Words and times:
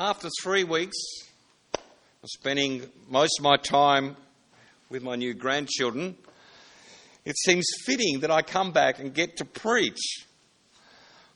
after 0.00 0.30
three 0.42 0.64
weeks 0.64 0.96
of 1.74 2.30
spending 2.30 2.82
most 3.10 3.38
of 3.38 3.44
my 3.44 3.58
time 3.58 4.16
with 4.88 5.02
my 5.02 5.14
new 5.14 5.34
grandchildren, 5.34 6.16
it 7.26 7.36
seems 7.36 7.66
fitting 7.84 8.20
that 8.20 8.30
I 8.30 8.40
come 8.40 8.72
back 8.72 8.98
and 8.98 9.12
get 9.12 9.36
to 9.36 9.44
preach 9.44 10.24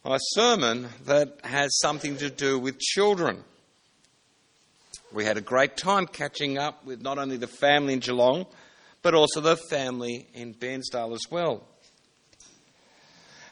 a 0.06 0.16
sermon 0.18 0.88
that 1.04 1.40
has 1.44 1.78
something 1.78 2.16
to 2.16 2.30
do 2.30 2.58
with 2.58 2.78
children. 2.78 3.44
We 5.12 5.26
had 5.26 5.36
a 5.36 5.42
great 5.42 5.76
time 5.76 6.06
catching 6.06 6.56
up 6.56 6.86
with 6.86 7.02
not 7.02 7.18
only 7.18 7.36
the 7.36 7.46
family 7.46 7.92
in 7.92 7.98
Geelong, 7.98 8.46
but 9.02 9.12
also 9.12 9.42
the 9.42 9.58
family 9.68 10.26
in 10.32 10.54
Bairnsdale 10.54 11.12
as 11.12 11.30
well. 11.30 11.64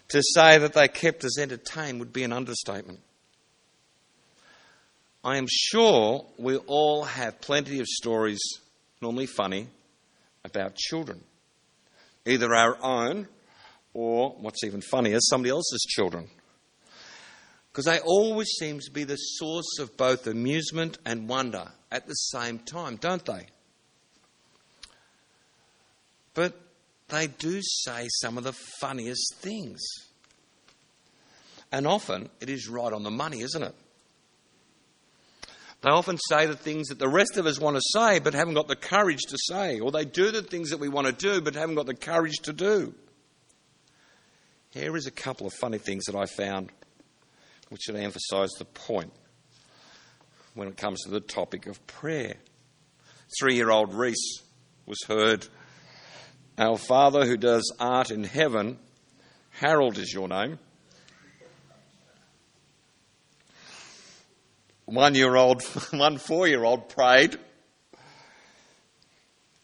To 0.09 0.23
say 0.35 0.57
that 0.57 0.73
they 0.73 0.89
kept 0.89 1.23
us 1.23 1.39
entertained 1.39 2.01
would 2.01 2.15
be 2.15 2.25
an 2.25 2.33
understatement. 2.33 3.01
I 5.25 5.37
am 5.37 5.47
sure 5.49 6.27
we 6.37 6.57
all 6.57 7.05
have 7.05 7.41
plenty 7.41 7.79
of 7.79 7.87
stories, 7.87 8.41
normally 9.01 9.27
funny, 9.27 9.69
about 10.45 10.75
children, 10.75 11.23
either 12.27 12.53
our 12.53 12.77
own 12.83 13.29
or, 13.95 14.31
what's 14.41 14.65
even 14.65 14.81
funnier, 14.81 15.19
somebody 15.21 15.51
else's 15.51 15.87
children. 15.89 16.29
Because 17.71 17.85
they 17.85 18.01
always 18.01 18.49
seem 18.59 18.81
to 18.81 18.91
be 18.91 19.05
the 19.05 19.17
source 19.17 19.79
of 19.79 19.97
both 19.97 20.27
amusement 20.27 20.99
and 21.07 21.29
wonder 21.29 21.71
at 21.91 22.07
the 22.07 22.15
same 22.15 22.59
time, 22.59 22.97
don't 22.97 23.25
they? 23.25 23.47
But 26.35 26.59
they 27.09 27.29
do 27.29 27.61
say 27.63 28.09
some 28.21 28.39
of 28.39 28.45
the 28.45 28.55
funniest 28.81 29.37
things. 29.37 29.81
And 31.71 31.87
often 31.87 32.29
it 32.41 32.51
is 32.51 32.69
right 32.69 32.93
on 32.93 33.05
the 33.05 33.11
money, 33.11 33.41
isn't 33.41 33.63
it? 33.63 33.75
They 35.83 35.91
often 35.91 36.17
say 36.29 36.47
the 36.47 36.57
things 36.57 36.89
that 36.89 37.01
the 37.01 37.09
rest 37.09 37.37
of 37.37 37.47
us 37.47 37.59
want 37.59 37.77
to 37.77 37.83
say 37.93 38.21
but 38.21 38.35
haven't 38.35 38.55
got 38.55 38.69
the 38.69 38.77
courage 38.77 39.23
to 39.29 39.37
say. 39.49 39.81
Or 39.81 39.91
they 39.91 40.05
do 40.05 40.31
the 40.31 40.43
things 40.43 40.71
that 40.71 40.79
we 40.79 40.89
want 40.89 41.09
to 41.09 41.13
do 41.13 41.41
but 41.41 41.55
haven't 41.55 41.75
got 41.75 41.87
the 41.87 41.95
courage 41.95 42.39
to 42.45 42.53
do. 42.53 42.95
Here 44.71 44.97
is 44.97 45.07
a 45.07 45.11
couple 45.11 45.47
of 45.47 45.53
funny 45.61 45.79
things 45.79 46.05
that 46.05 46.15
I 46.15 46.27
found 46.27 46.71
which 47.69 47.83
should 47.83 47.97
emphasize 47.97 48.51
the 48.59 48.65
point 48.65 49.13
when 50.55 50.69
it 50.69 50.77
comes 50.77 51.03
to 51.03 51.11
the 51.11 51.21
topic 51.21 51.67
of 51.67 51.85
prayer. 51.87 52.37
Three 53.41 53.57
year 53.57 53.71
old 53.71 53.93
Reese 53.93 54.43
was 54.87 54.99
heard, 55.09 55.47
Our 56.59 56.77
Father 56.77 57.25
who 57.25 57.37
does 57.37 57.75
art 57.81 58.11
in 58.11 58.25
heaven, 58.25 58.79
Harold 59.51 59.99
is 59.99 60.13
your 60.13 60.29
name. 60.29 60.59
one 64.93 65.15
year 65.15 65.37
old, 65.37 65.63
one 65.93 66.19
four 66.19 66.47
year 66.47 66.65
old 66.65 66.91
prayed, 66.91 67.39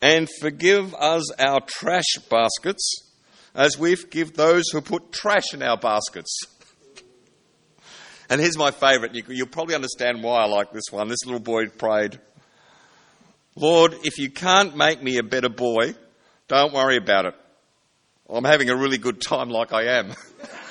and 0.00 0.26
forgive 0.40 0.94
us 0.94 1.30
our 1.38 1.60
trash 1.66 2.16
baskets 2.30 3.12
as 3.54 3.78
we 3.78 3.94
forgive 3.94 4.32
those 4.32 4.64
who 4.72 4.80
put 4.80 5.12
trash 5.12 5.52
in 5.52 5.62
our 5.62 5.76
baskets. 5.76 6.40
and 8.30 8.40
here's 8.40 8.56
my 8.56 8.70
favourite. 8.70 9.14
You, 9.14 9.22
you'll 9.28 9.48
probably 9.48 9.74
understand 9.74 10.22
why 10.22 10.44
I 10.44 10.46
like 10.46 10.72
this 10.72 10.90
one. 10.90 11.08
This 11.08 11.26
little 11.26 11.40
boy 11.40 11.66
prayed, 11.66 12.18
Lord, 13.54 13.94
if 14.04 14.16
you 14.16 14.30
can't 14.30 14.76
make 14.76 15.02
me 15.02 15.18
a 15.18 15.22
better 15.22 15.50
boy, 15.50 15.94
don't 16.46 16.72
worry 16.72 16.96
about 16.96 17.26
it. 17.26 17.34
I'm 18.30 18.44
having 18.44 18.70
a 18.70 18.76
really 18.76 18.98
good 18.98 19.20
time 19.20 19.50
like 19.50 19.74
I 19.74 19.98
am. 19.98 20.14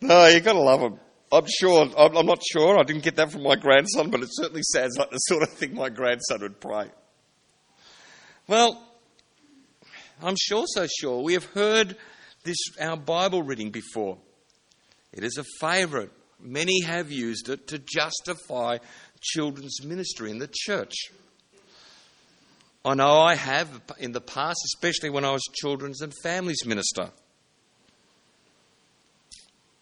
No, 0.00 0.26
you've 0.26 0.44
got 0.44 0.54
to 0.54 0.60
love 0.60 0.80
them. 0.80 0.98
I'm 1.32 1.46
sure, 1.46 1.88
I'm 1.96 2.26
not 2.26 2.42
sure, 2.44 2.78
I 2.78 2.82
didn't 2.82 3.04
get 3.04 3.16
that 3.16 3.30
from 3.30 3.44
my 3.44 3.54
grandson, 3.54 4.10
but 4.10 4.20
it 4.20 4.30
certainly 4.32 4.62
sounds 4.64 4.98
like 4.98 5.10
the 5.10 5.18
sort 5.18 5.42
of 5.42 5.50
thing 5.50 5.74
my 5.74 5.88
grandson 5.88 6.40
would 6.40 6.60
pray. 6.60 6.86
Well, 8.48 8.84
I'm 10.22 10.34
sure 10.36 10.64
so 10.66 10.86
sure. 10.98 11.22
We 11.22 11.34
have 11.34 11.44
heard 11.44 11.96
this, 12.42 12.56
our 12.80 12.96
Bible 12.96 13.42
reading 13.42 13.70
before. 13.70 14.18
It 15.12 15.22
is 15.22 15.38
a 15.38 15.44
favourite. 15.60 16.10
Many 16.40 16.82
have 16.82 17.12
used 17.12 17.48
it 17.48 17.68
to 17.68 17.78
justify 17.78 18.78
children's 19.20 19.84
ministry 19.84 20.30
in 20.30 20.38
the 20.38 20.50
church. 20.52 20.94
I 22.84 22.94
know 22.94 23.20
I 23.20 23.34
have 23.34 23.68
in 23.98 24.12
the 24.12 24.20
past, 24.20 24.58
especially 24.64 25.10
when 25.10 25.24
I 25.24 25.32
was 25.32 25.42
children's 25.54 26.00
and 26.00 26.12
families 26.22 26.64
minister. 26.66 27.10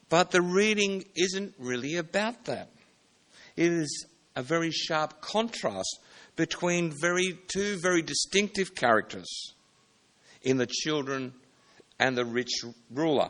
But 0.08 0.30
the 0.30 0.41
reading 0.41 1.04
isn't 1.16 1.54
really 1.58 1.96
about 1.96 2.46
that. 2.46 2.70
It 3.56 3.72
is 3.72 4.06
a 4.36 4.42
very 4.42 4.70
sharp 4.70 5.20
contrast 5.20 5.98
between 6.36 6.94
very, 7.00 7.38
two 7.48 7.78
very 7.82 8.02
distinctive 8.02 8.74
characters 8.74 9.28
in 10.42 10.56
the 10.56 10.66
children 10.66 11.34
and 11.98 12.16
the 12.16 12.24
rich 12.24 12.52
ruler. 12.91 13.28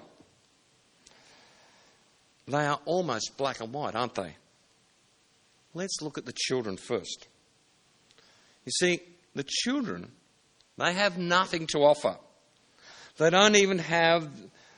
They 2.46 2.66
are 2.66 2.80
almost 2.84 3.36
black 3.36 3.60
and 3.60 3.72
white, 3.72 3.94
aren't 3.94 4.14
they? 4.14 4.36
Let's 5.74 6.00
look 6.00 6.18
at 6.18 6.26
the 6.26 6.34
children 6.34 6.76
first. 6.76 7.28
You 8.64 8.72
see, 8.72 9.00
the 9.34 9.44
children, 9.46 10.10
they 10.76 10.92
have 10.92 11.18
nothing 11.18 11.66
to 11.68 11.78
offer. 11.78 12.16
They 13.16 13.30
don't 13.30 13.56
even 13.56 13.78
have 13.78 14.30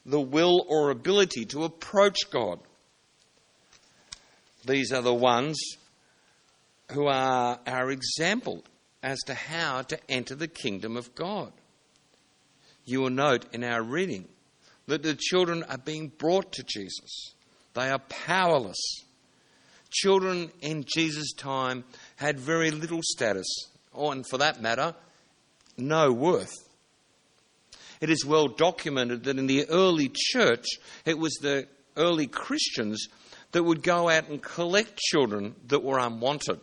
the 0.04 0.20
will 0.20 0.64
or 0.68 0.90
ability 0.90 1.44
to 1.46 1.64
approach 1.64 2.18
God. 2.30 2.60
These 4.64 4.92
are 4.92 5.02
the 5.02 5.14
ones 5.14 5.58
who 6.92 7.06
are 7.06 7.58
our 7.66 7.90
example 7.90 8.64
as 9.02 9.18
to 9.26 9.34
how 9.34 9.82
to 9.82 9.98
enter 10.10 10.34
the 10.34 10.48
kingdom 10.48 10.96
of 10.96 11.14
God. 11.14 11.52
You 12.84 13.02
will 13.02 13.10
note 13.10 13.46
in 13.52 13.64
our 13.64 13.82
reading 13.82 14.28
that 14.86 15.02
the 15.02 15.14
children 15.14 15.62
are 15.64 15.78
being 15.78 16.08
brought 16.08 16.52
to 16.52 16.64
Jesus. 16.64 17.34
They 17.74 17.88
are 17.88 18.00
powerless. 18.00 19.04
Children 19.90 20.50
in 20.60 20.84
Jesus' 20.86 21.32
time 21.32 21.84
had 22.16 22.38
very 22.38 22.70
little 22.70 23.00
status, 23.02 23.46
or, 23.92 24.12
and 24.12 24.26
for 24.28 24.38
that 24.38 24.60
matter, 24.60 24.94
no 25.76 26.12
worth. 26.12 26.69
It 28.00 28.08
is 28.08 28.24
well 28.24 28.48
documented 28.48 29.24
that 29.24 29.38
in 29.38 29.46
the 29.46 29.68
early 29.68 30.10
church, 30.12 30.64
it 31.04 31.18
was 31.18 31.34
the 31.34 31.68
early 31.96 32.26
Christians 32.26 33.08
that 33.52 33.62
would 33.62 33.82
go 33.82 34.08
out 34.08 34.28
and 34.28 34.42
collect 34.42 34.98
children 34.98 35.54
that 35.66 35.82
were 35.82 35.98
unwanted. 35.98 36.60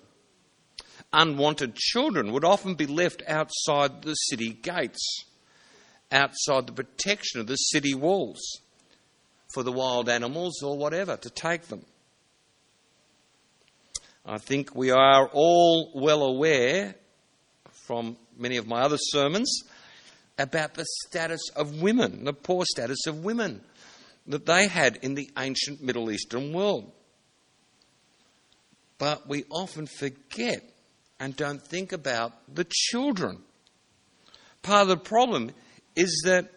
Unwanted 1.13 1.75
children 1.75 2.31
would 2.31 2.43
often 2.43 2.75
be 2.75 2.87
left 2.87 3.21
outside 3.27 4.01
the 4.01 4.15
city 4.15 4.49
gates, 4.49 5.25
outside 6.11 6.67
the 6.67 6.73
protection 6.73 7.39
of 7.39 7.47
the 7.47 7.55
city 7.55 7.93
walls, 7.93 8.61
for 9.53 9.63
the 9.63 9.71
wild 9.71 10.09
animals 10.09 10.61
or 10.63 10.77
whatever 10.77 11.17
to 11.17 11.29
take 11.29 11.63
them. 11.63 11.85
I 14.25 14.39
think 14.39 14.75
we 14.75 14.91
are 14.91 15.29
all 15.31 15.91
well 15.95 16.23
aware 16.23 16.95
from 17.71 18.17
many 18.37 18.57
of 18.57 18.67
my 18.67 18.81
other 18.81 18.97
sermons 18.99 19.63
about 20.37 20.75
the 20.75 20.85
status 21.07 21.41
of 21.55 21.81
women, 21.81 22.23
the 22.25 22.33
poor 22.33 22.63
status 22.65 23.07
of 23.07 23.23
women 23.23 23.61
that 24.27 24.45
they 24.45 24.67
had 24.67 24.97
in 25.01 25.15
the 25.15 25.29
ancient 25.37 25.81
Middle 25.81 26.11
Eastern 26.11 26.53
world. 26.53 26.91
But 28.97 29.27
we 29.27 29.45
often 29.49 29.87
forget 29.87 30.63
and 31.19 31.35
don't 31.35 31.61
think 31.61 31.91
about 31.91 32.33
the 32.53 32.65
children. 32.69 33.39
Part 34.61 34.83
of 34.83 34.87
the 34.89 34.97
problem 34.97 35.51
is 35.95 36.23
that 36.25 36.51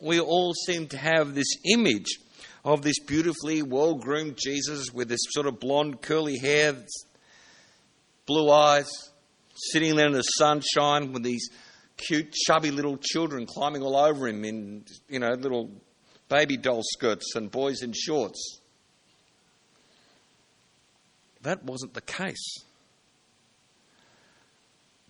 we 0.00 0.20
all 0.20 0.52
seem 0.66 0.88
to 0.88 0.98
have 0.98 1.34
this 1.34 1.56
image 1.64 2.18
of 2.64 2.82
this 2.82 2.98
beautifully 3.00 3.62
well 3.62 3.94
groomed 3.94 4.38
Jesus 4.42 4.90
with 4.92 5.08
this 5.08 5.20
sort 5.30 5.46
of 5.46 5.60
blonde 5.60 6.00
curly 6.02 6.38
hair, 6.38 6.76
blue 8.26 8.50
eyes, 8.50 8.90
sitting 9.54 9.96
there 9.96 10.06
in 10.06 10.12
the 10.12 10.22
sunshine 10.22 11.12
with 11.12 11.22
these 11.22 11.48
cute, 11.96 12.32
chubby 12.32 12.70
little 12.70 12.96
children 12.96 13.46
climbing 13.46 13.82
all 13.82 13.96
over 13.96 14.28
him 14.28 14.44
in, 14.44 14.84
you 15.08 15.18
know, 15.18 15.30
little 15.30 15.70
baby 16.28 16.56
doll 16.56 16.82
skirts 16.82 17.34
and 17.34 17.50
boys 17.50 17.82
in 17.82 17.92
shorts. 17.92 18.60
That 21.42 21.64
wasn't 21.64 21.94
the 21.94 22.00
case. 22.00 22.64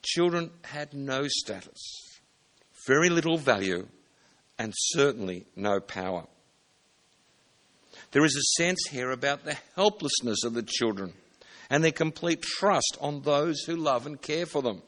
Children 0.03 0.51
had 0.63 0.95
no 0.95 1.27
status, 1.29 1.81
very 2.87 3.09
little 3.09 3.39
value, 3.39 3.87
and 4.59 4.73
certainly 4.77 5.47
no 5.55 5.79
power. 5.79 6.27
There 8.11 8.25
is 8.25 8.37
a 8.37 8.63
sense 8.63 8.89
here 8.91 9.11
about 9.11 9.45
the 9.45 9.57
helplessness 9.77 10.45
of 10.45 10.55
the 10.55 10.63
children 10.63 11.13
and 11.71 11.83
their 11.83 11.93
complete 11.93 12.43
trust 12.43 12.99
on 13.01 13.23
those 13.23 13.63
who 13.63 13.77
love 13.77 14.07
and 14.07 14.21
care 14.21 14.45
for 14.45 14.61
them. 14.61 14.83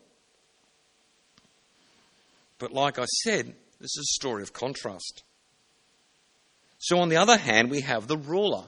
But 2.59 2.73
like 2.73 2.99
I 2.99 3.05
said, 3.05 3.55
this 3.81 3.97
is 3.97 4.11
a 4.11 4.15
story 4.15 4.43
of 4.43 4.53
contrast. 4.53 5.23
So, 6.79 6.99
on 6.99 7.09
the 7.09 7.17
other 7.17 7.37
hand, 7.37 7.71
we 7.71 7.81
have 7.81 8.07
the 8.07 8.19
ruler. 8.19 8.65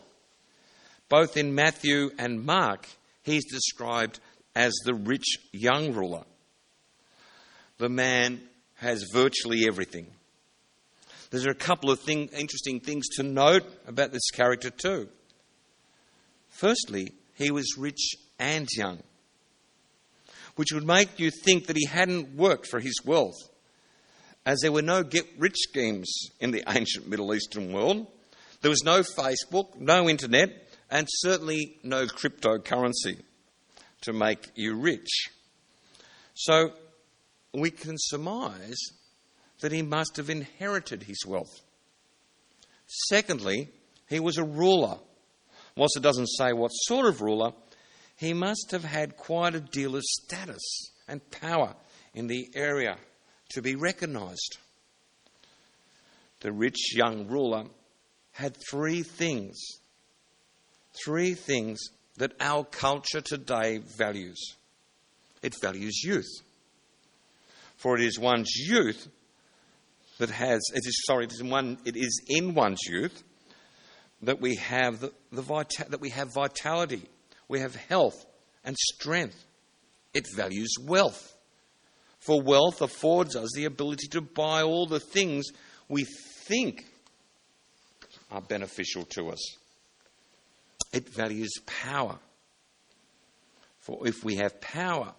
Both 1.09 1.37
in 1.37 1.55
Matthew 1.55 2.11
and 2.19 2.45
Mark, 2.45 2.89
he's 3.23 3.45
described 3.51 4.21
as 4.55 4.73
the 4.85 4.95
rich 4.95 5.39
young 5.53 5.93
ruler. 5.93 6.25
The 7.79 7.89
man 7.89 8.41
has 8.77 9.05
virtually 9.13 9.67
everything. 9.67 10.07
There's 11.31 11.47
a 11.47 11.55
couple 11.55 11.91
of 11.91 12.01
thing, 12.01 12.29
interesting 12.29 12.81
things 12.81 13.07
to 13.17 13.23
note 13.23 13.65
about 13.87 14.13
this 14.13 14.31
character, 14.31 14.71
too. 14.71 15.09
Firstly, 16.49 17.13
he 17.35 17.51
was 17.51 17.77
rich 17.77 18.15
and 18.39 18.67
young, 18.77 19.03
which 20.55 20.73
would 20.73 20.87
make 20.87 21.19
you 21.19 21.31
think 21.31 21.67
that 21.67 21.77
he 21.77 21.87
hadn't 21.87 22.35
worked 22.37 22.67
for 22.67 22.81
his 22.81 22.99
wealth, 23.05 23.37
as 24.47 24.61
there 24.61 24.73
were 24.73 24.81
no 24.81 25.03
get 25.03 25.27
rich 25.39 25.57
schemes 25.57 26.31
in 26.41 26.53
the 26.53 26.63
ancient 26.69 27.09
Middle 27.09 27.35
Eastern 27.35 27.73
world. 27.73 28.07
There 28.63 28.71
was 28.71 28.85
no 28.85 29.01
Facebook, 29.01 29.77
no 29.77 30.09
internet, 30.09 30.69
and 30.89 31.09
certainly 31.11 31.79
no 31.83 32.07
cryptocurrency 32.07 33.21
to 34.03 34.13
make 34.13 34.49
you 34.55 34.77
rich. 34.77 35.31
So 36.35 36.71
we 37.53 37.73
can 37.73 37.97
surmise 37.99 38.79
that 39.61 39.73
he 39.73 39.83
must 39.83 40.17
have 40.17 40.31
inherited 40.31 41.03
his 41.03 41.27
wealth. 41.27 41.61
Secondly, 43.09 43.71
he 44.09 44.21
was 44.21 44.39
a 44.39 44.45
ruler. 44.45 44.99
Whilst 45.77 45.97
it 45.97 46.03
doesn't 46.03 46.29
say 46.29 46.53
what 46.53 46.69
sort 46.69 47.07
of 47.07 47.21
ruler, 47.21 47.53
he 48.17 48.33
must 48.33 48.71
have 48.71 48.85
had 48.85 49.17
quite 49.17 49.57
a 49.57 49.61
deal 49.61 49.97
of 49.97 50.03
status 50.03 50.93
and 51.09 51.31
power 51.31 51.75
in 52.15 52.29
the 52.29 52.49
area 52.55 52.97
to 53.51 53.63
be 53.63 53.75
recognised. 53.75 54.59
The 56.41 56.53
rich 56.53 56.95
young 56.95 57.29
ruler 57.29 57.65
had 58.33 58.57
three 58.71 59.03
things, 59.03 59.59
three 61.05 61.35
things 61.35 61.81
that 62.19 62.33
our 62.41 62.65
culture 62.65 63.21
today 63.21 63.79
values. 63.79 64.55
It 65.43 65.55
values 65.61 66.03
youth. 66.05 66.29
For 67.77 67.97
it 67.97 68.03
is 68.03 68.19
one's 68.19 68.53
youth 68.55 69.09
that 70.19 70.31
has, 70.31 70.63
it 70.75 70.87
is, 70.87 71.05
sorry, 71.07 71.25
it 71.25 71.33
is, 71.33 71.43
one, 71.43 71.79
it 71.85 71.97
is 71.97 72.23
in 72.29 72.55
one's 72.55 72.81
youth 72.89 73.23
that 74.23 74.41
we 74.41 74.57
have 74.57 75.01
the, 75.01 75.13
the 75.31 75.43
vita, 75.43 75.87
that 75.91 76.01
we 76.01 76.11
have 76.11 76.33
vitality, 76.35 77.03
we 77.49 77.61
have 77.61 77.77
health 77.77 78.25
and 78.65 78.77
strength. 78.77 79.45
It 80.15 80.27
values 80.35 80.75
wealth. 80.83 81.36
For 82.27 82.43
wealth 82.43 82.83
affords 82.83 83.37
us 83.37 83.53
the 83.55 83.67
ability 83.67 84.09
to 84.09 84.21
buy 84.21 84.63
all 84.63 84.87
the 84.87 84.99
things 84.99 85.47
we 85.89 86.05
think 86.49 86.85
are 88.33 88.41
beneficial 88.41 89.05
to 89.11 89.29
us. 89.29 89.57
It 90.93 91.09
values 91.09 91.53
power. 91.67 92.19
For 93.79 94.09
if 94.09 94.25
we 94.25 94.35
have 94.37 94.61
power, 94.61 95.15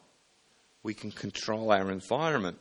we 0.83 0.94
can 0.94 1.12
control 1.12 1.71
our 1.71 1.89
environment 1.92 2.57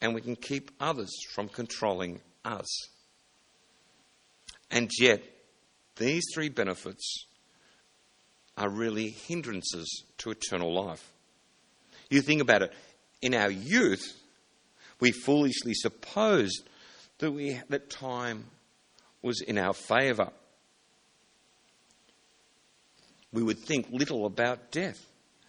and 0.00 0.12
we 0.12 0.22
can 0.22 0.34
keep 0.34 0.72
others 0.80 1.14
from 1.32 1.48
controlling 1.48 2.20
us. 2.44 2.88
And 4.72 4.90
yet, 4.98 5.22
these 5.96 6.24
three 6.34 6.48
benefits 6.48 7.26
are 8.56 8.68
really 8.68 9.10
hindrances 9.10 10.02
to 10.18 10.32
eternal 10.32 10.74
life. 10.74 11.12
You 12.10 12.22
think 12.22 12.40
about 12.40 12.62
it, 12.62 12.72
in 13.20 13.34
our 13.34 13.50
youth, 13.50 14.16
we 15.00 15.10
foolishly 15.10 15.74
supposed 15.74 16.68
that, 17.18 17.32
we, 17.32 17.60
that 17.68 17.90
time 17.90 18.46
was 19.22 19.40
in 19.40 19.58
our 19.58 19.74
favour. 19.74 20.30
We 23.32 23.42
would 23.42 23.58
think 23.58 23.88
little 23.90 24.26
about 24.26 24.70
death 24.70 25.04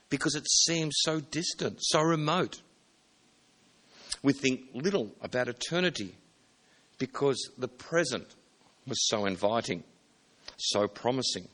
because 0.09 0.35
it 0.35 0.49
seems 0.49 0.95
so 0.99 1.19
distant, 1.19 1.77
so 1.79 2.01
remote. 2.01 2.61
We 4.21 4.33
think 4.33 4.61
little 4.73 5.15
about 5.21 5.47
eternity 5.47 6.15
because 6.97 7.51
the 7.57 7.67
present 7.67 8.27
was 8.85 9.07
so 9.07 9.25
inviting, 9.25 9.83
so 10.57 10.87
promising. 10.87 11.47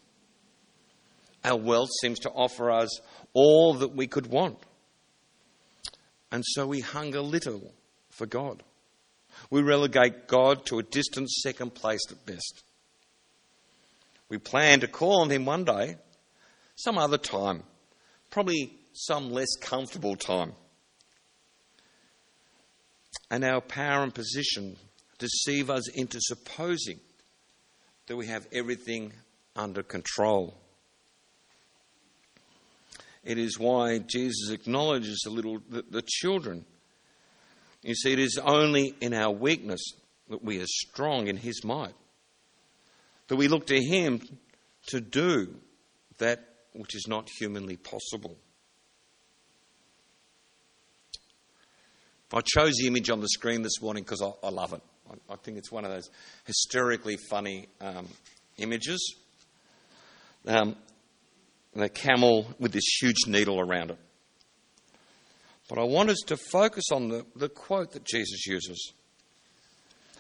Our 1.44 1.58
wealth 1.58 1.90
seems 2.02 2.20
to 2.20 2.30
offer 2.32 2.72
us 2.72 3.00
all 3.34 3.76
that 3.76 3.96
we 3.96 4.08
could 4.08 4.28
want. 4.28 4.58
And 6.32 6.44
so 6.46 6.68
we 6.68 6.82
hunger 6.82 7.22
little 7.22 7.74
for 8.10 8.26
God. 8.26 8.64
We 9.50 9.62
relegate 9.62 10.28
God 10.28 10.66
to 10.68 10.80
a 10.80 10.84
distant 10.84 11.30
second 11.30 11.76
place 11.76 12.02
at 12.10 12.26
best. 12.26 12.64
We 14.30 14.38
plan 14.38 14.80
to 14.80 14.88
call 14.88 15.22
on 15.22 15.30
Him 15.30 15.46
one 15.46 15.66
day, 15.66 15.98
some 16.76 16.98
other 16.98 17.18
time, 17.18 17.64
probably 18.30 18.74
some 18.94 19.32
less 19.32 19.56
comfortable 19.62 20.16
time. 20.16 20.54
And 23.30 23.44
our 23.44 23.62
power 23.62 24.04
and 24.04 24.14
position 24.14 24.78
deceive 25.18 25.70
us 25.70 25.90
into 25.90 26.20
supposing 26.22 27.00
that 28.08 28.16
we 28.16 28.28
have 28.28 28.48
everything 28.52 29.14
under 29.56 29.84
control. 29.84 30.58
It 33.26 33.40
is 33.40 33.60
why 33.60 33.98
Jesus 33.98 34.52
acknowledges 34.52 35.24
a 35.28 35.32
little 35.32 35.60
the, 35.68 35.84
the 35.90 36.04
children. 36.08 36.64
You 37.82 37.96
see, 37.96 38.14
it 38.14 38.20
is 38.20 38.40
only 38.44 38.96
in 39.02 39.14
our 39.14 39.32
weakness 39.32 39.82
that 40.30 40.44
we 40.44 40.62
are 40.62 40.68
strong 40.68 41.28
in 41.28 41.38
His 41.38 41.64
might, 41.64 41.96
that 43.28 43.36
we 43.36 43.48
look 43.48 43.68
to 43.68 43.82
Him 43.82 44.22
to 44.88 45.02
do 45.02 45.56
that 46.20 46.48
which 46.74 46.96
is 46.96 47.08
not 47.08 47.30
humanly 47.40 47.78
possible. 47.78 48.38
I 52.34 52.42
chose 52.42 52.74
the 52.76 52.88
image 52.88 53.10
on 53.10 53.22
the 53.22 53.30
screen 53.30 53.62
this 53.62 53.82
morning 53.82 54.04
because 54.04 54.22
I, 54.22 54.30
I, 54.46 54.50
love 54.50 54.74
it. 54.74 54.82
I, 55.10 55.34
I, 55.34 55.36
think 55.38 55.58
it's 55.58 55.72
one 55.72 55.86
of 55.86 55.92
those 55.92 56.10
hysterically 56.46 57.18
funny 57.30 57.70
um, 57.80 58.10
images. 58.58 59.16
Um, 60.46 60.76
the 61.82 61.90
camel 61.90 62.48
with 62.60 62.72
this 62.72 62.98
huge 63.00 63.28
needle 63.28 63.60
around 63.60 63.92
it. 63.92 64.00
But 65.68 65.80
I 65.80 65.84
want 65.84 66.10
us 66.10 66.20
to 66.28 66.38
focus 66.38 66.86
on 66.92 67.10
the, 67.10 67.26
the 67.36 67.50
quote 67.50 67.92
that 67.94 68.06
Jesus 68.06 68.46
uses 68.46 68.94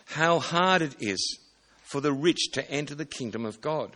How 0.05 0.39
hard 0.39 0.81
it 0.81 0.95
is 0.99 1.39
for 1.83 2.01
the 2.01 2.13
rich 2.13 2.51
to 2.53 2.69
enter 2.69 2.95
the 2.95 3.05
kingdom 3.05 3.45
of 3.45 3.61
God. 3.61 3.95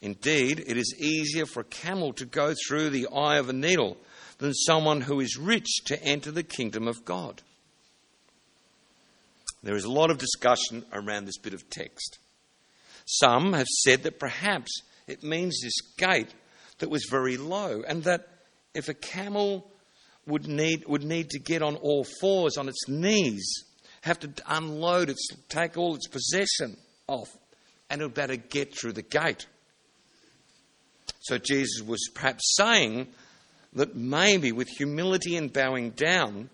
Indeed, 0.00 0.64
it 0.66 0.76
is 0.76 0.96
easier 0.98 1.46
for 1.46 1.60
a 1.60 1.64
camel 1.64 2.12
to 2.14 2.24
go 2.24 2.54
through 2.66 2.90
the 2.90 3.08
eye 3.08 3.38
of 3.38 3.48
a 3.48 3.52
needle 3.52 3.96
than 4.38 4.52
someone 4.52 5.02
who 5.02 5.20
is 5.20 5.38
rich 5.38 5.84
to 5.86 6.02
enter 6.02 6.30
the 6.30 6.42
kingdom 6.42 6.88
of 6.88 7.04
God. 7.04 7.42
There 9.62 9.76
is 9.76 9.84
a 9.84 9.92
lot 9.92 10.10
of 10.10 10.18
discussion 10.18 10.84
around 10.92 11.26
this 11.26 11.38
bit 11.38 11.54
of 11.54 11.70
text. 11.70 12.18
Some 13.04 13.52
have 13.52 13.68
said 13.68 14.02
that 14.02 14.18
perhaps 14.18 14.82
it 15.06 15.22
means 15.22 15.60
this 15.60 15.80
gate 15.96 16.34
that 16.78 16.90
was 16.90 17.06
very 17.10 17.36
low, 17.36 17.82
and 17.86 18.04
that 18.04 18.28
if 18.74 18.88
a 18.88 18.94
camel 18.94 19.70
would 20.26 20.46
need, 20.46 20.84
would 20.86 21.04
need 21.04 21.30
to 21.30 21.38
get 21.38 21.62
on 21.62 21.76
all 21.76 22.04
fours 22.20 22.56
on 22.56 22.68
its 22.68 22.88
knees, 22.88 23.64
have 24.02 24.18
to 24.20 24.30
unload 24.46 25.10
its, 25.10 25.28
take 25.48 25.76
all 25.76 25.94
its 25.94 26.08
possession 26.08 26.76
off, 27.06 27.28
and 27.90 28.00
it 28.00 28.04
would 28.04 28.14
better 28.14 28.36
get 28.36 28.76
through 28.76 28.92
the 28.92 29.02
gate. 29.02 29.46
So 31.20 31.38
Jesus 31.38 31.82
was 31.82 32.08
perhaps 32.14 32.54
saying 32.56 33.08
that 33.74 33.94
maybe 33.94 34.52
with 34.52 34.68
humility 34.68 35.36
and 35.36 35.52
bowing 35.52 35.90
down, 35.90 36.50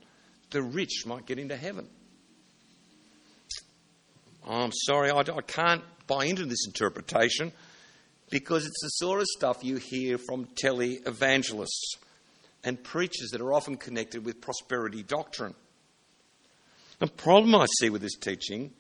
the 0.51 0.63
rich 0.63 1.05
might 1.07 1.27
get 1.27 1.39
into 1.39 1.57
heaven. 1.57 1.89
I'm 4.47 4.73
sorry, 4.73 5.11
I, 5.11 5.21
I 5.21 5.43
can't 5.47 5.83
buy 6.07 6.25
into 6.25 6.47
this 6.47 6.67
interpretation 6.67 7.53
because 8.30 8.66
it's 8.66 8.82
the 8.82 8.88
sort 8.88 9.20
of 9.20 9.26
stuff 9.37 9.64
you 9.64 9.76
hear 9.76 10.18
from 10.18 10.49
tele 10.56 10.99
evangelists 11.06 11.97
and 12.64 12.82
preachers 12.82 13.30
that 13.30 13.40
are 13.40 13.52
often 13.52 13.76
connected 13.76 14.25
with 14.25 14.40
prosperity 14.40 15.02
doctrine. 15.02 15.54
The 16.99 17.06
problem 17.06 17.54
I 17.54 17.66
see 17.78 17.90
with 17.90 18.02
this 18.02 18.16
teaching 18.16 18.73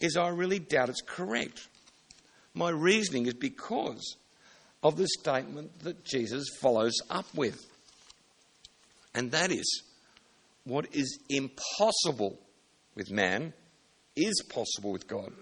is 0.00 0.16
I 0.16 0.28
really 0.28 0.58
doubt 0.58 0.90
it's 0.90 1.00
correct. 1.00 1.68
My 2.52 2.70
reasoning 2.70 3.26
is 3.26 3.34
because 3.34 4.16
of 4.82 4.96
the 4.96 5.08
statement 5.20 5.80
that 5.80 6.04
Jesus 6.04 6.44
follows 6.60 6.94
up 7.08 7.26
with. 7.34 7.64
And 9.14 9.30
that 9.30 9.50
is 9.50 9.82
what 10.64 10.94
is 10.94 11.18
impossible 11.28 12.38
with 12.94 13.10
man 13.10 13.52
is 14.16 14.42
possible 14.48 14.92
with 14.92 15.08
God. 15.08 15.32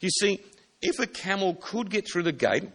You 0.00 0.10
see, 0.10 0.40
if 0.80 0.98
a 0.98 1.06
camel 1.06 1.54
could 1.60 1.90
get 1.90 2.06
through 2.10 2.24
the 2.24 2.32
gate 2.32 2.68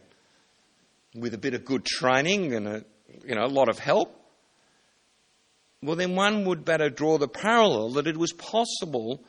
with 1.15 1.33
a 1.33 1.38
bit 1.38 1.53
of 1.53 1.63
good 1.65 1.86
training 1.86 2.53
and 2.53 2.67
a, 2.67 2.86
you 3.25 3.36
know, 3.36 3.45
a 3.45 3.48
lot 3.48 3.69
of 3.69 3.79
help, 3.79 4.19
well, 5.81 5.95
then 5.95 6.15
one 6.15 6.45
would 6.45 6.63
better 6.63 6.89
draw 6.89 7.17
the 7.17 7.27
parallel 7.27 7.91
that 7.91 8.07
it 8.07 8.17
was 8.17 8.31
possible 8.31 9.22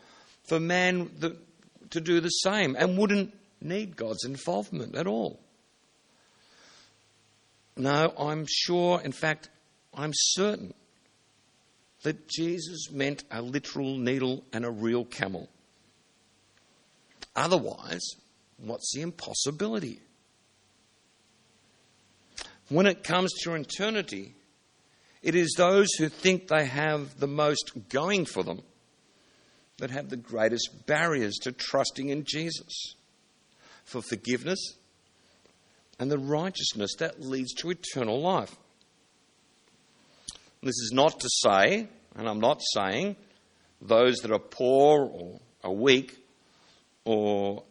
for 0.45 0.61
man 0.61 1.11
the, 1.19 1.37
to 1.91 2.01
do 2.01 2.21
the 2.21 2.29
same. 2.29 2.77
And 2.79 2.97
wouldn't 2.97 3.35
need 3.61 3.97
God's 3.97 4.25
involvement 4.25 4.95
at 4.95 5.07
all. 5.07 5.41
No, 7.77 8.13
I'm 8.17 8.47
sure, 8.49 9.01
in 9.01 9.11
fact, 9.11 9.49
I'm 9.93 10.13
certain 10.15 10.75
that 12.03 12.29
Jesus 12.29 12.91
meant 12.93 13.25
a 13.31 13.43
literal 13.43 13.97
needle 13.97 14.45
and 14.53 14.65
a 14.65 14.71
real 14.71 15.05
camel. 15.05 15.49
Otherwise, 17.35 18.07
what's 18.59 18.93
the 18.95 19.03
impossibility? 19.03 20.01
When 22.69 22.87
it 22.87 23.05
comes 23.05 23.33
to 23.43 23.55
eternity, 23.55 24.35
it 25.23 25.35
is 25.35 25.55
those 25.57 25.89
who 25.95 26.09
think 26.09 26.49
they 26.49 26.67
have 26.67 27.19
the 27.19 27.27
most 27.27 27.73
going 27.89 28.25
for 28.25 28.43
them 28.43 28.63
that 29.79 29.91
have 29.91 30.09
the 30.09 30.17
greatest 30.17 30.87
barriers 30.87 31.35
to 31.43 31.53
trusting 31.53 32.09
in 32.09 32.25
Jesus 32.25 32.95
for 33.85 34.01
forgiveness 34.03 34.75
and 35.99 36.11
the 36.11 36.19
righteousness 36.19 36.95
that 36.99 37.21
leads 37.21 37.53
to 37.55 37.71
eternal 37.71 38.21
life. 38.21 38.57
This 40.63 40.77
is 40.77 40.93
not 40.95 41.21
to 41.21 41.29
say, 41.29 41.89
and 42.17 42.29
I'm 42.29 42.41
not 42.41 42.63
saying, 42.73 43.17
those 43.83 44.17
that 44.19 44.31
are 44.31 44.39
poor 44.39 45.05
or 45.05 45.41
are 45.63 45.73
weak 45.73 46.17
or 47.05 47.65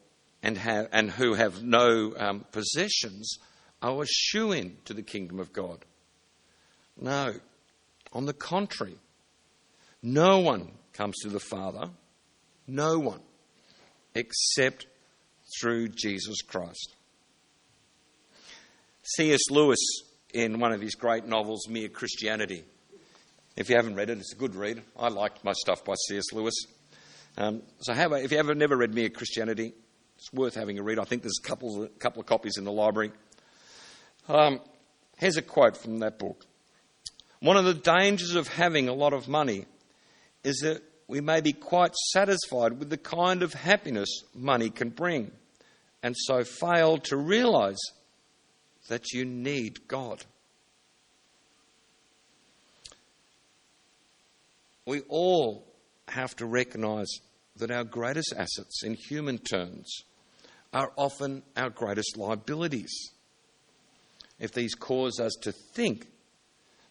and 0.44 0.58
have 0.58 0.90
and 0.92 1.10
who 1.10 1.34
have 1.34 1.64
no 1.64 2.14
um, 2.18 2.46
possessions 2.52 3.38
are 3.82 4.04
a 4.04 4.06
shoe 4.06 4.52
in 4.52 4.78
to 4.86 4.94
the 4.94 5.02
kingdom 5.02 5.40
of 5.40 5.54
God. 5.54 5.80
No, 7.00 7.34
on 8.12 8.26
the 8.26 8.34
contrary, 8.34 8.98
no 10.04 10.40
one 10.40 10.72
comes 10.92 11.16
to 11.24 11.30
the 11.30 11.40
Father, 11.40 11.90
no 12.68 13.00
one, 13.00 13.22
except 14.14 14.86
through 15.60 15.88
Jesus 15.88 16.42
Christ. 16.42 16.96
C.S. 19.04 19.50
Lewis, 19.50 19.80
in 20.34 20.60
one 20.60 20.72
of 20.72 20.82
his 20.82 20.96
great 20.96 21.26
novels, 21.26 21.68
Mere 21.68 21.90
Christianity, 21.90 22.64
if 23.56 23.70
you 23.70 23.76
haven't 23.76 23.96
read 23.96 24.10
it, 24.10 24.18
it's 24.18 24.34
a 24.34 24.38
good 24.38 24.56
read. 24.56 24.82
I 24.98 25.10
like 25.10 25.44
my 25.44 25.54
stuff 25.54 25.84
by 25.84 25.94
C.S. 26.08 26.32
Lewis. 26.32 26.56
Um, 27.38 27.62
so, 27.80 27.94
have 27.94 28.14
if 28.14 28.32
you 28.32 28.38
have 28.38 28.56
never 28.56 28.78
read 28.78 28.94
Mere 28.94 29.10
Christianity, 29.10 29.74
it's 30.24 30.32
worth 30.32 30.56
having 30.56 30.80
a 30.80 30.84
read. 30.84 31.00
I 31.00 31.04
think 31.04 31.22
there's 31.22 31.40
a 31.44 31.46
couple, 31.46 31.86
couple 32.00 32.22
of 32.22 32.26
copies 32.26 32.56
in 32.58 32.64
the 32.64 32.72
library. 32.72 33.12
Um, 34.30 34.62
here's 35.18 35.36
a 35.36 35.42
quote 35.42 35.76
from 35.76 36.00
that 36.00 36.18
book. 36.18 36.46
One 37.42 37.58
of 37.58 37.66
the 37.66 37.74
dangers 37.74 38.34
of 38.34 38.48
having 38.48 38.88
a 38.88 38.94
lot 38.94 39.12
of 39.12 39.28
money 39.28 39.66
is 40.46 40.60
that 40.64 40.82
we 41.10 41.20
may 41.20 41.42
be 41.42 41.52
quite 41.52 41.94
satisfied 42.14 42.80
with 42.80 42.90
the 42.90 42.98
kind 42.98 43.44
of 43.44 43.54
happiness 43.54 44.24
money 44.34 44.70
can 44.70 44.92
bring, 44.92 45.30
and 46.02 46.16
so 46.18 46.46
fail 46.46 47.00
to 47.00 47.18
realize 47.18 47.80
that 48.88 49.12
you 49.12 49.26
need 49.26 49.90
God. 49.90 50.24
We 54.86 55.02
all 55.10 55.68
have 56.08 56.34
to 56.38 56.46
recognize 56.46 57.10
that 57.58 57.72
our 57.72 57.84
greatest 57.84 58.34
assets 58.38 58.84
in 58.86 58.94
human 58.94 59.38
terms 59.38 60.06
are 60.74 60.92
often 60.96 61.44
our 61.56 61.70
greatest 61.70 62.18
liabilities. 62.18 63.12
If 64.40 64.52
these 64.52 64.76
cause 64.76 65.20
us 65.20 65.34
to 65.42 65.52
think 65.52 66.08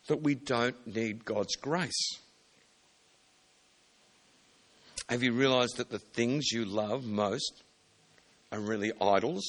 that 0.07 0.23
we 0.23 0.35
don't 0.35 0.87
need 0.87 1.25
God's 1.25 1.57
grace. 1.57 2.19
Have 5.09 5.23
you 5.23 5.33
realized 5.33 5.77
that 5.77 5.91
the 5.91 5.99
things 5.99 6.53
you 6.53 6.65
love 6.65 7.05
most 7.05 7.63
are 8.51 8.61
really 8.61 8.93
idols? 9.01 9.43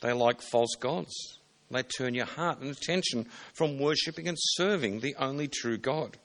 They're 0.00 0.14
like 0.14 0.42
false 0.42 0.74
gods. 0.78 1.38
They 1.70 1.82
turn 1.82 2.14
your 2.14 2.26
heart 2.26 2.60
and 2.60 2.70
attention 2.70 3.26
from 3.54 3.78
worshipping 3.78 4.28
and 4.28 4.36
serving 4.38 5.00
the 5.00 5.14
only 5.18 5.48
true 5.48 5.78
God. 5.78 6.18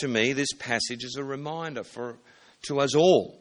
To 0.00 0.08
me, 0.08 0.32
this 0.32 0.52
passage 0.58 1.02
is 1.02 1.16
a 1.18 1.24
reminder 1.24 1.82
for, 1.82 2.16
to 2.62 2.80
us 2.80 2.94
all 2.94 3.40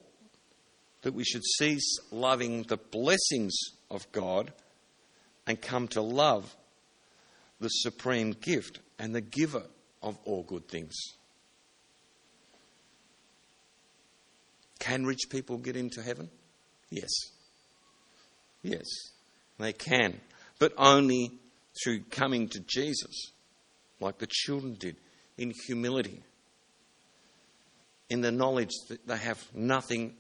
that 1.02 1.14
we 1.14 1.24
should 1.24 1.44
cease 1.44 1.98
loving 2.12 2.64
the 2.64 2.78
blessings 2.78 3.56
of 3.90 4.10
God 4.12 4.52
and 5.48 5.62
come 5.62 5.88
to 5.90 6.02
love 6.02 6.56
the 7.60 7.70
supreme 7.70 8.32
gift 8.32 8.80
and 8.98 9.14
the 9.14 9.22
giver 9.22 9.64
of 10.02 10.18
all 10.26 10.44
good 10.44 10.68
things. 10.68 10.96
Can 14.80 15.06
rich 15.06 15.24
people 15.30 15.58
get 15.58 15.76
into 15.76 16.02
heaven? 16.02 16.30
Yes. 16.90 17.10
Yes, 18.64 18.86
they 19.58 19.74
can. 19.74 20.20
But 20.58 20.74
only 20.78 21.32
through 21.84 22.04
coming 22.10 22.50
to 22.50 22.60
Jesus, 22.60 23.32
like 24.00 24.18
the 24.20 24.28
children 24.28 24.76
did, 24.80 24.98
in 25.38 25.54
humility, 25.68 26.24
in 28.10 28.22
the 28.22 28.32
knowledge 28.32 28.72
that 28.90 29.08
they 29.08 29.18
have 29.18 29.44
nothing, 29.54 30.16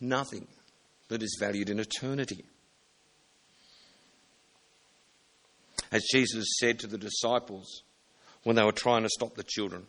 nothing 0.00 0.46
that 1.08 1.22
is 1.22 1.36
valued 1.38 1.70
in 1.70 1.78
eternity. 1.78 2.44
as 5.92 6.02
Jesus 6.10 6.46
said 6.58 6.78
to 6.80 6.86
the 6.86 6.98
disciples 6.98 7.82
when 8.42 8.56
they 8.56 8.64
were 8.64 8.72
trying 8.72 9.02
to 9.02 9.08
stop 9.10 9.34
the 9.34 9.44
children. 9.44 9.86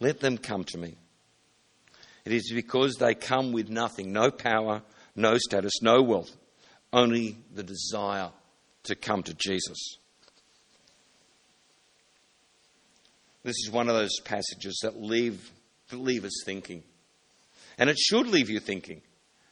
Let 0.00 0.20
them 0.20 0.38
come 0.38 0.64
to 0.64 0.78
me. 0.78 0.96
It 2.24 2.32
is 2.32 2.52
because 2.54 2.94
they 2.94 3.14
come 3.14 3.52
with 3.52 3.68
nothing 3.68 4.12
no 4.12 4.30
power, 4.30 4.82
no 5.16 5.36
status, 5.36 5.82
no 5.82 6.02
wealth, 6.02 6.30
only 6.92 7.36
the 7.52 7.64
desire 7.64 8.30
to 8.84 8.94
come 8.94 9.24
to 9.24 9.34
Jesus. 9.34 9.98
This 13.42 13.56
is 13.56 13.70
one 13.72 13.88
of 13.88 13.96
those 13.96 14.20
passages 14.24 14.78
that 14.84 15.02
leave, 15.02 15.50
leave 15.98 16.24
us 16.24 16.42
thinking. 16.44 16.82
And 17.78 17.88
it 17.90 17.98
should 17.98 18.26
leave 18.26 18.50
you 18.50 18.60
thinking. 18.60 19.02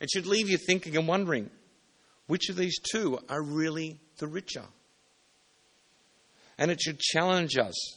It 0.00 0.11
should 0.11 0.26
leave 0.26 0.49
you 0.49 0.59
thinking 0.59 0.97
and 0.97 1.06
wondering 1.06 1.50
which 2.26 2.49
of 2.49 2.56
these 2.56 2.78
two 2.92 3.18
are 3.28 3.42
really 3.42 3.99
the 4.18 4.28
richer? 4.28 4.64
And 6.59 6.70
it 6.70 6.80
should 6.80 7.00
challenge 7.00 7.59
us 7.59 7.97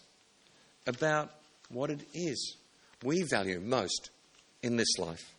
about 0.87 1.31
what 1.69 1.89
it 1.89 2.01
is 2.13 2.57
we 3.03 3.23
value 3.23 3.59
most 3.59 4.09
in 4.63 4.77
this 4.77 4.97
life. 4.97 5.33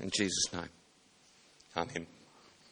In 0.00 0.10
Jesus' 0.16 0.52
name, 0.52 0.68
Amen. 1.76 2.06